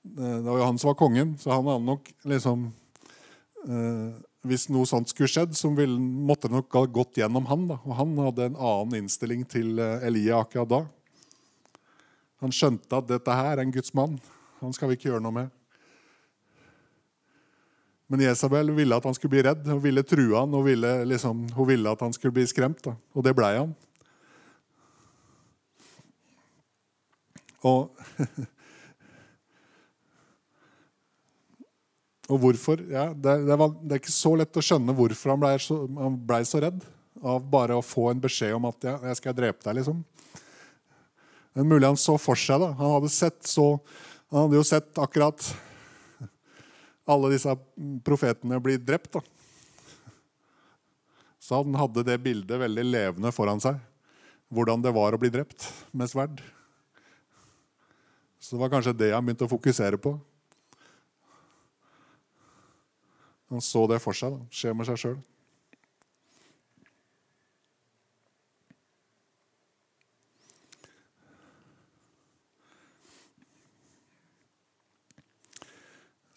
[0.04, 2.66] det var jo han som var kongen, så han hadde nok liksom
[3.64, 4.10] eh,
[4.46, 7.64] Hvis noe sånt skulle skjedd, så ville, måtte det nok ha gått gjennom han.
[7.72, 7.78] Da.
[7.82, 10.82] Og han hadde en annen innstilling til eh, Elia akkurat da.
[12.44, 14.20] Han skjønte at dette her er en Guds mann.
[14.60, 15.50] Han skal vi ikke gjøre noe med.
[18.12, 21.48] Men Jesabel ville at han skulle bli redd, hun ville true han, og ville, liksom,
[21.56, 22.84] hun ville at han skulle bli skremt.
[22.84, 22.94] Da.
[23.16, 23.72] Og det blei han.
[27.64, 27.88] Og,
[32.30, 32.82] og hvorfor?
[32.92, 35.76] Ja, det, det, var, det, er ikke så lett å skjønne hvorfor han blei så,
[35.88, 36.80] ble så, redd
[37.24, 39.76] av bare å få en beskjed om at ja, 'jeg skal drepe deg'.
[39.80, 40.04] liksom.
[41.56, 42.72] Er mulig han så for seg det.
[42.76, 43.80] Han hadde, sett så,
[44.28, 45.40] han hadde jo sett akkurat
[47.06, 47.54] alle disse
[48.04, 49.16] profetene bli drept.
[49.16, 49.22] da.
[51.40, 53.78] Så han hadde det bildet veldig levende foran seg.
[54.50, 56.42] Hvordan det var å bli drept med sverd.
[58.46, 60.12] Så det var kanskje det han begynte å fokusere på.
[63.50, 64.36] Han så det for seg.
[64.36, 65.16] da, Skje med seg sjøl.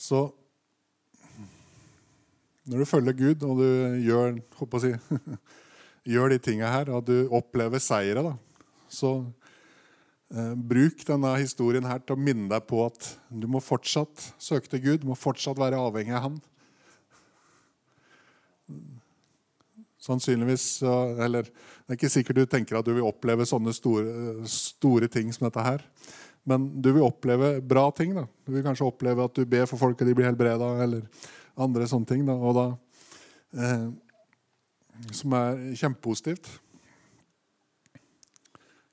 [0.02, 0.24] Så
[2.65, 4.41] når du følger Gud, og du gjør,
[4.82, 4.95] si,
[6.15, 8.34] gjør de tinga her, og du opplever seire, da,
[8.89, 9.19] så
[10.29, 14.69] Eh, bruk denne historien her til å minne deg på at du må fortsatt søke
[14.69, 15.01] til Gud.
[15.01, 16.39] Du må fortsatt være avhengig av Han.
[19.99, 25.09] Sannsynligvis Eller det er ikke sikkert du tenker at du vil oppleve sånne store, store
[25.09, 25.81] ting som dette her.
[26.45, 28.13] Men du vil oppleve bra ting.
[28.15, 28.27] da.
[28.45, 31.03] Du vil kanskje oppleve at du ber for folk, og de blir helbreda, eller
[31.57, 32.23] andre sånne ting.
[32.29, 32.37] da.
[32.53, 32.67] da
[33.57, 33.89] eh,
[35.15, 36.51] som er kjempepositivt.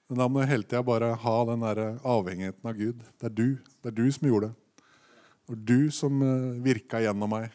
[0.06, 3.02] Men da må du hele tida bare ha den der avhengigheten av Gud.
[3.18, 3.48] Det er du
[3.82, 4.82] det er du som gjorde det.
[5.46, 7.52] Og du som eh, virka gjennom meg.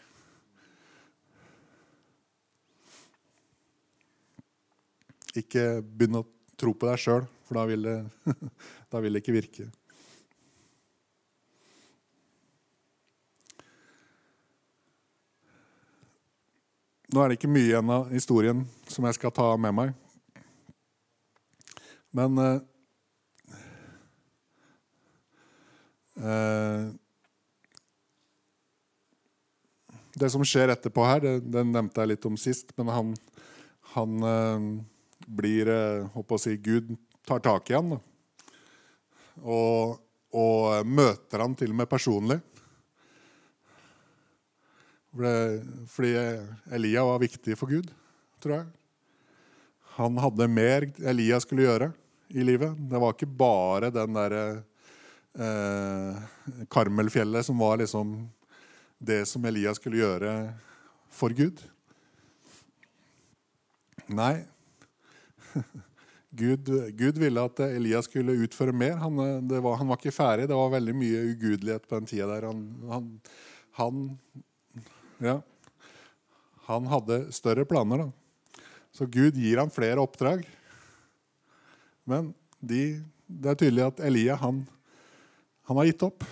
[5.35, 6.25] Ikke begynn å
[6.59, 8.35] tro på deg sjøl, for da vil, det,
[8.91, 9.67] da vil det ikke virke.
[17.11, 20.00] Nå er det ikke mye igjen av historien som jeg skal ta med meg.
[22.11, 22.59] Men eh,
[26.19, 26.89] eh,
[30.13, 33.13] Det som skjer etterpå her, det, det, nevnte jeg litt om sist, men han,
[33.95, 34.65] han eh,
[35.23, 35.71] blir
[36.11, 36.91] Håper eh, å si Gud
[37.25, 37.95] tar tak i han.
[39.39, 39.95] Og,
[40.35, 42.41] og, møter han til og med personlig.
[45.11, 46.11] Fordi
[46.75, 47.87] Elia var viktig for Gud,
[48.43, 48.67] tror jeg.
[49.95, 51.91] Han hadde mer Elia skulle gjøre
[52.33, 52.75] i livet.
[52.89, 54.45] Det var ikke bare den derre
[55.35, 56.21] eh,
[56.71, 58.15] Karmelfjellet som var liksom
[59.01, 60.33] det som Elia skulle gjøre
[61.11, 61.61] for Gud.
[64.11, 64.43] Nei,
[66.41, 68.95] Gud, Gud, ville at Elias skulle utføre mer.
[69.01, 70.47] Han var, han, var, ikke ferdig.
[70.47, 72.47] Det var veldig mye ugudelighet på den tida der.
[72.47, 73.19] Han,
[73.79, 74.05] han,
[75.19, 75.41] ja,
[76.69, 78.63] han hadde større planer, da.
[78.95, 80.45] Så Gud gir ham flere oppdrag.
[82.11, 84.65] Men de, det er tydelig at Elia han,
[85.71, 86.25] har gitt opp,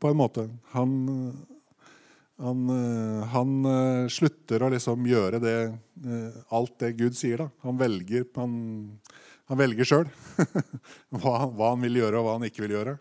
[0.00, 0.46] på en måte.
[0.72, 0.92] Han,
[2.40, 5.58] han, eh, han, eh, slutter å liksom gjøre det,
[6.08, 7.44] eh, alt det Gud sier.
[7.44, 7.50] Da.
[7.66, 8.54] Han velger, han,
[9.50, 10.06] han velger sjøl
[11.20, 12.96] hva, hva, han vil gjøre, og hva han ikke vil gjøre.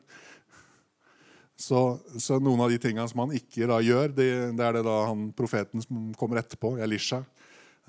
[1.60, 1.80] Så,
[2.20, 5.00] så noen av de tingene som han ikke da gjør, det, det er det da
[5.10, 7.20] han profeten som kommer etterpå, Elisha,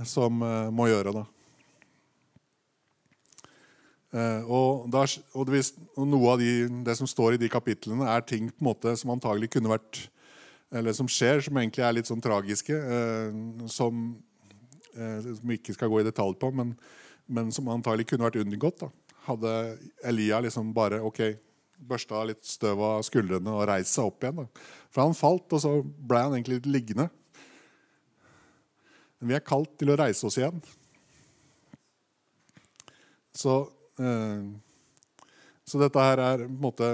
[0.02, 1.12] som uh, må gjøre.
[1.14, 1.22] da.
[4.10, 5.52] Uh, og, der, og,
[6.02, 6.54] Noe av de,
[6.86, 10.08] det som står i de kapitlene, er ting på en måte som antagelig kunne vært
[10.70, 13.38] eller som skjer, som egentlig er litt sånn tragiske, eh,
[13.70, 14.02] som,
[14.94, 16.76] eh, som, vi ikke skal gå i detalj på, men,
[17.26, 18.84] men som antagelig kunne vært unngått.
[18.84, 19.16] Da.
[19.26, 19.54] Hadde
[20.06, 21.24] Elia liksom bare ok,
[21.90, 24.44] børsta litt støv av skuldrene og reist seg opp igjen.
[24.44, 24.68] Da.
[24.92, 27.08] For han falt, og så ble han egentlig litt liggende.
[29.18, 30.62] Men vi er kalt til å reise oss igjen.
[33.34, 36.86] Så, eh, så dette her er på en måte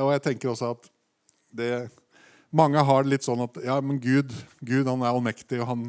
[0.00, 0.88] Og jeg tenker også at
[1.56, 1.70] det
[2.56, 4.32] mange har det litt sånn at ja, men Gud,
[4.64, 5.82] Gud han er allmektig, og han,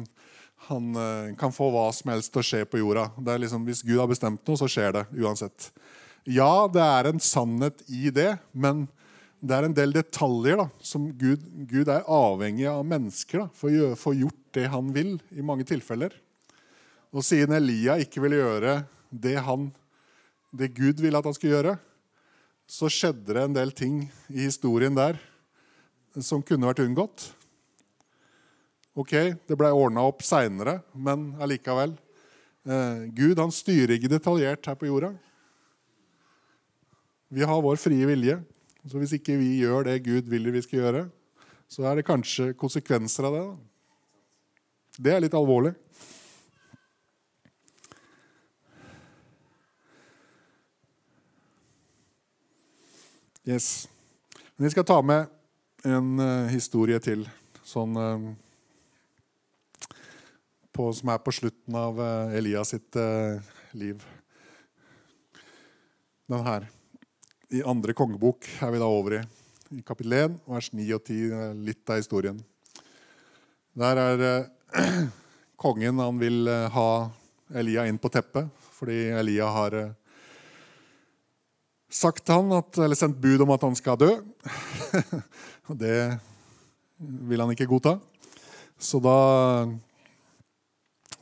[0.68, 3.08] han uh, kan få hva som helst til å skje på jorda.
[3.16, 5.70] Det er liksom, Hvis Gud har bestemt noe, så skjer det uansett.
[6.28, 8.86] Ja, det er en sannhet i det, men
[9.40, 13.72] det er en del detaljer da, som Gud, Gud er avhengig av mennesker da, for
[13.72, 16.16] å få gjort det han vil, i mange tilfeller.
[17.14, 19.70] Og siden Elia ikke ville gjøre det, han,
[20.52, 21.76] det Gud ville at han skulle gjøre,
[22.68, 25.18] så skjedde det en del ting i historien der
[26.24, 27.30] som kunne vært unngått.
[28.98, 29.14] Ok,
[29.46, 31.94] det ble ordna opp seinere, men allikevel.
[32.66, 35.12] Eh, Gud han styrer ikke detaljert her på jorda.
[37.28, 38.40] Vi har vår frie vilje.
[38.88, 41.02] Så hvis ikke vi gjør det Gud vil vi skal gjøre,
[41.68, 43.42] så er det kanskje konsekvenser av det.
[43.44, 43.56] Da.
[44.98, 45.74] Det er litt alvorlig.
[53.48, 53.88] Yes.
[54.56, 55.26] Men vi skal ta med
[55.82, 57.22] en uh, historie til
[57.64, 58.26] sånn uh,
[60.76, 62.98] på, Som er på slutten av uh, Elias sitt
[63.72, 64.04] liv.
[66.28, 66.66] Den her.
[67.48, 69.22] I andre kongebok er vi da over i.
[69.78, 72.42] I kapittel 1, vers 9 og 10, litt av historien.
[73.72, 74.26] Der er
[75.64, 76.90] kongen Han vil ha
[77.56, 79.80] Elia inn på teppet fordi Elia har
[81.88, 84.10] sagt han at, eller sendt bud om at han skal dø.
[85.68, 85.98] Og det
[86.98, 87.96] vil han ikke godta.
[88.78, 89.18] Så da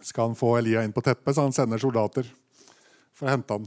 [0.05, 2.29] skal han få Elia inn på teppet, så han sender soldater
[3.17, 3.65] for å hente ham.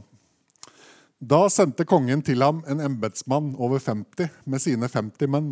[1.20, 5.50] Da sendte kongen til ham en embetsmann over 50 med sine 50 menn.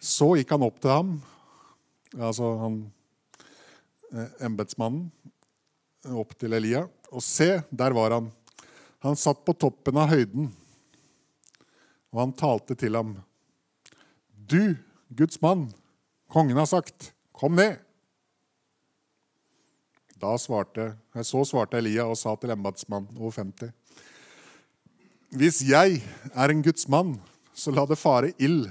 [0.00, 1.10] Så gikk han opp til ham,
[2.16, 2.78] altså han
[4.14, 5.10] eh, embetsmannen,
[6.16, 8.30] opp til Elia, og se, der var han.
[9.00, 10.50] Han satt på toppen av høyden,
[12.12, 13.14] og han talte til ham.
[14.28, 14.76] Du,
[15.16, 15.70] Guds mann,
[16.28, 17.78] kongen har sagt, kom ned.
[20.20, 20.92] Da svarte,
[21.24, 23.72] så svarte Elia og sa til embetsmannen over 50.
[25.40, 26.02] Hvis jeg
[26.34, 27.14] er en Guds mann,
[27.56, 28.66] så la det fare ild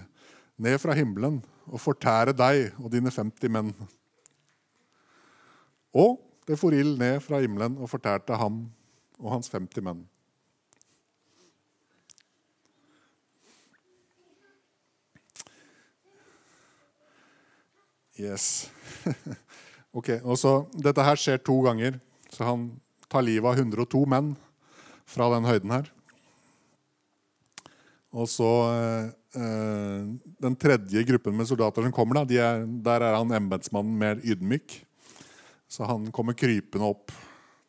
[0.61, 3.73] ned fra himmelen og fortære deg og dine 50 menn.
[5.95, 8.67] Og det for ild ned fra himmelen og fortærte ham
[9.17, 10.05] og hans 50 menn.
[18.20, 18.67] Yes.
[19.97, 21.99] ok, og så, Dette her skjer to ganger.
[22.30, 22.67] Så han
[23.09, 24.34] tar livet av 102 menn
[25.09, 25.88] fra den høyden her.
[28.09, 28.49] Og så
[29.38, 30.03] eh,
[30.41, 34.22] Den tredje gruppen med soldater som kommer, da, de er, der er han embetsmannen mer
[34.24, 34.82] ydmyk.
[35.70, 37.13] Så han kommer krypende opp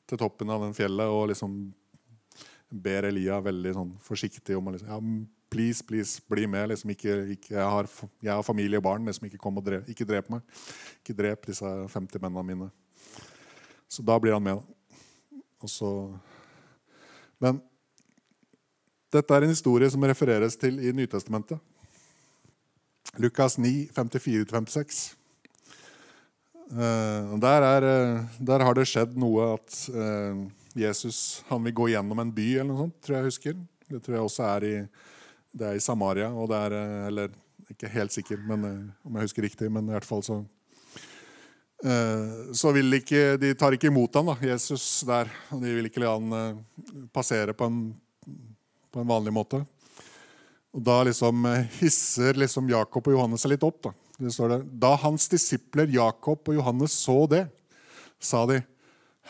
[0.09, 1.61] til toppen av den fjellet og liksom
[2.71, 4.99] ber Elia veldig sånn forsiktig om å liksom, ja,
[5.51, 6.69] Please, please, bli med.
[6.71, 7.89] Liksom ikke, ikke, jeg, har,
[8.23, 9.07] jeg, har, familie og barn.
[9.07, 10.45] Liksom ikke kom og drep, ikke drep meg.
[11.01, 12.71] Ikke drep disse 50 mennene mine.
[13.91, 14.63] Så da blir han med.
[15.67, 15.91] Så,
[17.43, 17.59] men
[19.11, 21.59] dette er en historie som refereres til i Nytestamentet.
[23.19, 25.17] Lukas 9, 54-56.
[26.71, 30.45] Uh, der, er, uh, der, har det skjedd noe at uh,
[30.79, 33.57] Jesus han vil gå gjennom en by, eller noe sånt, tror jeg jeg husker.
[33.91, 34.75] Det tror jeg også er i
[35.51, 37.35] det er i Samaria, og det er eh, Eller
[37.71, 40.39] ikke helt sikker, men, eh, om jeg husker riktig, men i hvert fall så
[41.85, 45.31] eh, så vil ikke, De tar ikke imot ham, da, Jesus der.
[45.51, 46.65] og De vil ikke la han
[47.15, 47.83] passere på en,
[48.91, 49.63] på en vanlig måte.
[50.71, 51.47] Og Da liksom
[51.81, 53.81] hisser liksom Jakob og Johannes seg litt opp.
[53.89, 53.95] Da.
[54.21, 57.47] Det står det, da hans disipler Jakob og Johannes så det,
[58.21, 58.61] sa de,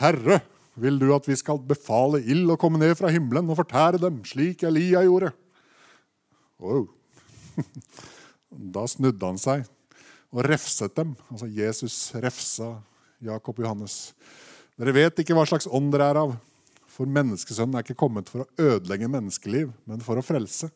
[0.00, 0.40] Herre,
[0.80, 4.18] vil du at vi skal befale ild å komme ned fra himmelen og fortære dem,
[4.26, 5.30] slik Elia gjorde?
[6.60, 6.88] Wow.
[8.50, 9.62] Da snudde han seg
[10.34, 11.14] og refset dem.
[11.30, 12.82] Altså Jesus refsa
[13.22, 14.12] Jakob og Johannes.
[14.74, 16.34] Dere vet ikke hva slags ånd dere er av,
[16.90, 20.70] for menneskesønnen er ikke kommet for å ødelegge menneskeliv, men for å frelse.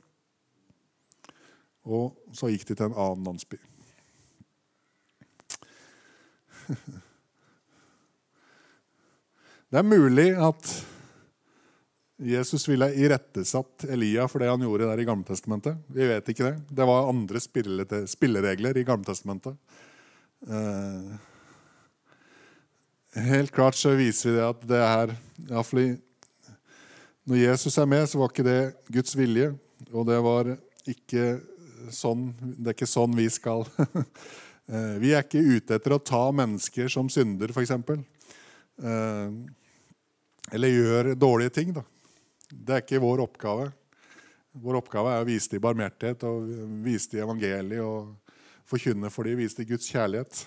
[1.84, 3.58] Og så gikk de til en annen landsby.
[9.74, 10.62] Det er mulig at
[12.24, 15.76] Jesus ville irettesatt Elia for det han gjorde der i Gammeltestamentet.
[15.92, 16.54] Vi vet ikke det.
[16.72, 19.58] Det var andre spilleregler i Gamletestamentet.
[20.48, 21.10] Eh,
[23.28, 25.14] helt klart så viser vi det at det er
[25.50, 25.98] iallfall
[27.24, 29.54] Når Jesus er med, så var ikke det Guds vilje.
[29.92, 30.56] Og det var
[30.88, 31.40] ikke
[31.92, 33.68] sånn Det er ikke sånn vi skal.
[34.64, 37.68] Eh, vi er ikke ute etter å ta mennesker som synder, f.eks.
[38.80, 39.34] Eh,
[40.56, 41.74] eller gjør dårlige ting.
[41.76, 41.82] da.
[42.54, 43.70] Det er ikke vår oppgave.
[44.62, 46.44] Vår oppgave er å vise dem barmhjertighet og
[46.84, 48.12] vise dem evangeliet og
[48.70, 50.44] forkynne for dem, vise dem Guds kjærlighet.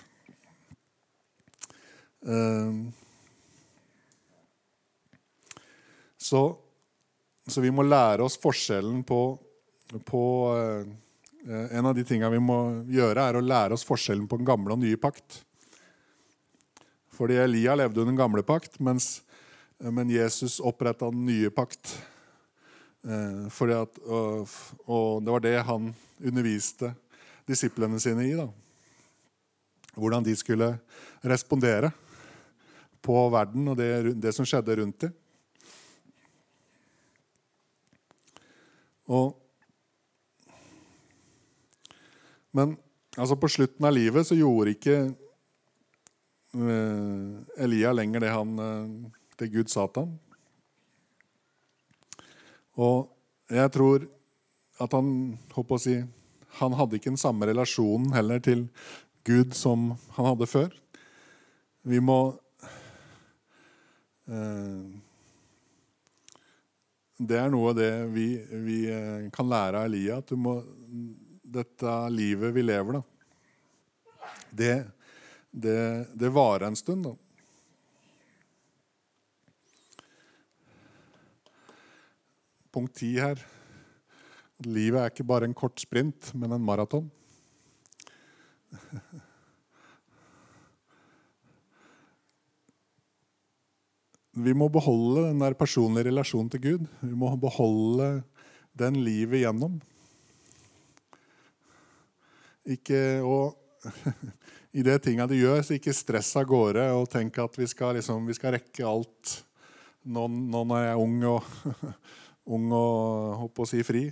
[2.26, 2.88] Ehm,
[6.16, 6.42] så,
[7.46, 9.20] så vi må lære oss forskjellen på,
[10.08, 10.24] på
[10.56, 10.96] eh,
[11.48, 12.58] En av de tingene vi må
[12.92, 15.38] gjøre, er å lære oss forskjellen på den gamle og nye pakt.
[17.14, 19.22] Fordi Elia levde under den gamle pakt, mens
[19.78, 21.94] men Jesus oppretta den nye pakt.
[23.06, 24.48] Eh, at, og,
[24.86, 26.92] og, det var det han underviste
[27.46, 28.34] disiplene sine i.
[28.36, 28.48] Da.
[29.94, 30.72] Hvordan de skulle
[31.22, 31.92] respondere
[33.02, 35.14] på verden og det, det som skjedde rundt dem.
[39.08, 39.30] Og,
[42.52, 42.74] men
[43.16, 44.96] altså på slutten av livet så gjorde ikke
[46.58, 48.90] uh, Elia lenger det han eh,
[49.38, 50.16] til Gud Satan.
[52.78, 53.08] Og
[53.50, 54.06] jeg tror
[54.82, 55.10] at han
[55.54, 55.96] håper å si,
[56.60, 58.68] han hadde ikke den samme relasjonen heller til
[59.26, 60.70] Gud som han hadde før.
[61.88, 62.18] Vi må
[64.28, 64.86] eh,
[67.18, 68.28] Det er noe av det vi,
[68.66, 70.20] vi, eh, kan lære av Elia.
[70.22, 70.60] At må,
[71.42, 74.74] dette livet vi lever, da, det,
[75.50, 75.80] det,
[76.14, 77.08] det varer en stund.
[77.08, 77.27] da.
[82.72, 83.42] Punkt 10 her.
[84.66, 87.10] Livet er ikke bare en kort sprint, men en maraton.
[94.38, 96.84] Vi må beholde den der personlige relasjonen til Gud.
[97.02, 98.22] Vi må beholde
[98.78, 99.80] den livet gjennom.
[102.68, 103.38] Ikke å
[104.78, 107.96] I det tinga du gjør, så ikke stress av gårde og tenk at vi skal,
[107.96, 109.38] liksom, vi skal rekke alt.
[110.06, 111.78] Nå, nå når jeg er ung og
[112.48, 114.08] ung og håper å si fri.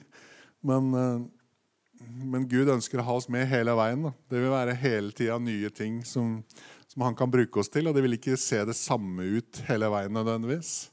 [0.66, 4.08] Men, eh, men, Gud ønsker å ha oss med hele veien.
[4.08, 4.12] Da.
[4.30, 6.38] Det vil være hele tida nye ting som,
[6.86, 7.88] som han kan bruke oss til.
[7.88, 10.90] Og det vil ikke se det samme ut hele veien nødvendigvis.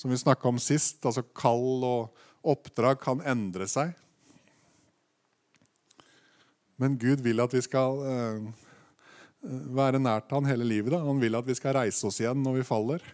[0.00, 3.92] Som vi snakka om sist, altså kall og oppdrag kan endre seg.
[6.80, 8.70] Men Gud vil at vi skal uh,
[9.76, 10.90] være nært han hele livet.
[10.94, 11.04] Da.
[11.04, 13.04] Han vil at vi skal reise oss igjen når vi faller.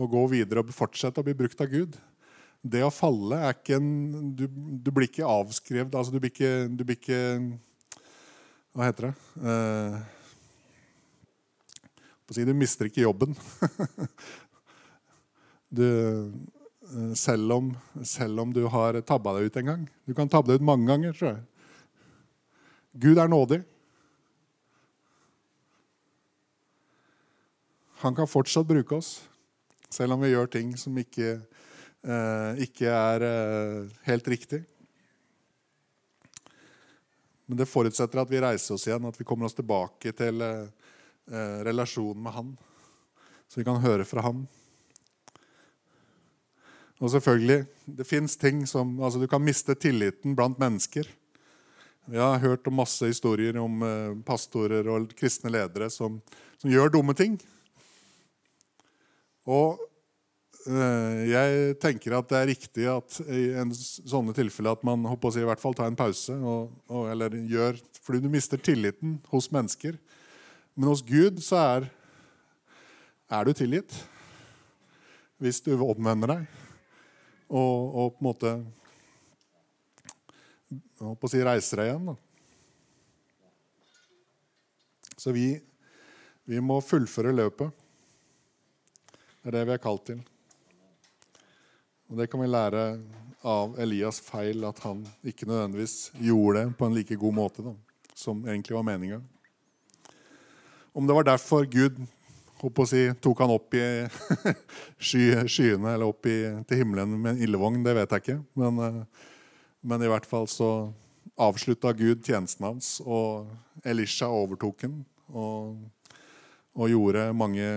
[0.00, 1.98] Og gå videre og fortsette å bli brukt av Gud.
[2.60, 3.90] Det å falle er ikke en
[4.36, 5.94] Du, du blir ikke avskrevet.
[5.94, 7.20] Altså, du blir ikke, du blir ikke
[8.76, 9.14] Hva heter det?
[9.40, 10.00] Uh,
[12.30, 13.34] du mister ikke jobben.
[15.78, 17.72] du, eh, selv, om,
[18.06, 19.88] selv om du har tabba deg ut en gang.
[20.06, 21.42] Du kan tabbe deg ut mange ganger, tror jeg.
[23.02, 23.60] Gud er nådig.
[28.00, 29.10] Han kan fortsatt bruke oss,
[29.90, 31.40] selv om vi gjør ting som ikke,
[32.06, 34.62] eh, ikke er eh, helt riktig.
[37.46, 40.66] Men det forutsetter at vi reiser oss igjen, at vi kommer oss tilbake til eh,
[41.66, 42.56] relasjonen med Han.
[43.50, 44.44] Så vi kan høre fra ham.
[47.00, 47.64] Og selvfølgelig,
[47.98, 51.08] det fins ting som altså Du kan miste tilliten blant mennesker.
[52.06, 53.82] Vi har hørt om masse historier om
[54.22, 56.20] pastorer og kristne ledere som,
[56.62, 57.40] som gjør dumme ting.
[59.48, 59.80] Og
[60.68, 65.30] øh, jeg tenker at det er riktig at i en sånne tilfeller at man håper
[65.30, 66.34] å si, i hvert fall tar en pause.
[66.36, 69.98] Og, og, eller gjør, fordi du mister tilliten hos mennesker.
[70.76, 71.88] Men hos Gud så er,
[73.30, 73.94] er du tilgitt.
[75.40, 76.42] Hvis du omvender deg
[77.48, 78.50] og, og på en måte
[81.00, 82.10] håper å si reiser deg igjen.
[82.10, 82.16] Da.
[85.20, 85.48] Så vi,
[86.48, 87.72] vi må fullføre løpet.
[89.40, 90.20] Det er det vi er kalt til.
[92.10, 92.84] Og Det kan vi lære
[93.46, 97.74] av Elias feil, at han ikke nødvendigvis gjorde det på en like god måte da,
[98.14, 99.20] som egentlig var meninga.
[100.92, 102.02] Om det var derfor Gud
[102.86, 103.84] si, tok han opp i
[105.08, 106.38] sky, skyene eller opp i,
[106.68, 108.40] til himmelen med en ildvogn, det vet jeg ikke.
[108.60, 109.04] Men uh,
[109.80, 110.90] men i hvert fall så
[111.40, 113.48] avslutta Gud tjenesten hans, og
[113.86, 115.78] Elisha overtok den og,
[116.74, 117.68] og, gjorde mange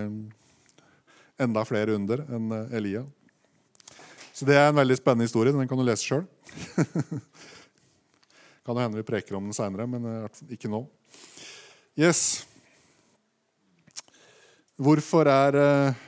[1.40, 3.04] enda flere under enn Elia.
[4.34, 5.54] Så det er en veldig spennende historie.
[5.54, 6.24] Den kan du lese sjøl.
[8.66, 10.82] kan hende vi preker om den seinere, men ikke nå.
[11.98, 12.44] Yes.
[14.74, 16.04] Hvorfor er eh,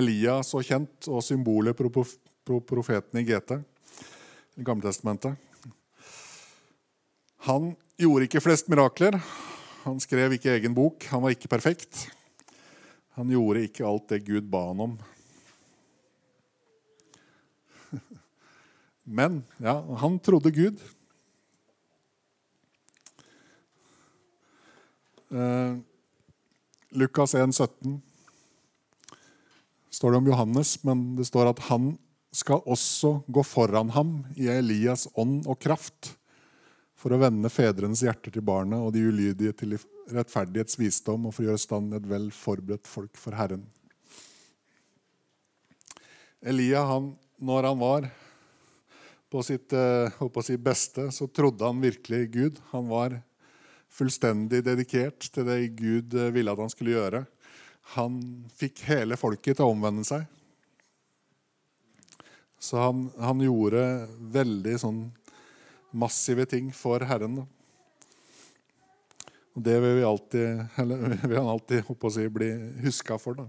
[0.00, 3.60] Elia så kjent og symbolet på profeten i GT?
[4.58, 5.36] i Gamletestamentet.
[7.46, 9.20] Han gjorde ikke flest mirakler.
[9.84, 11.06] Han skrev ikke egen bok.
[11.12, 12.08] Han var ikke perfekt.
[13.18, 14.92] Han gjorde ikke alt det Gud ba han om.
[19.18, 20.78] Men ja, han trodde Gud.
[25.34, 25.74] Eh,
[26.94, 27.98] Lukas 1, 17
[29.90, 31.96] står det om Johannes, men det står at han
[32.30, 36.14] skal også gå foran ham i Elias ånd og kraft
[36.94, 39.97] for å vende fedrenes hjerter til barnet og de ulydige til rettferdighets
[40.78, 43.66] visdom og for å gjøre stand et vel forberedt folk for Herren.
[46.40, 48.08] Elia, han, når han var
[49.28, 52.60] på sitt eh, på si beste, så trodde han virkelig Gud.
[52.70, 53.18] Han var
[53.92, 57.24] fullstendig dedikert til det Gud eh, ville at han skulle gjøre.
[57.96, 58.20] Han
[58.56, 60.24] fikk hele folket til å omvende seg.
[62.58, 63.82] Så han, han gjorde
[64.34, 65.04] veldig sånn
[65.90, 67.40] massive ting for Herren.
[67.40, 67.46] Da.
[69.58, 71.84] Det vil vi alltid, eller, vil han alltid
[72.14, 72.52] si, bli
[72.84, 73.34] huska for.
[73.34, 73.48] da.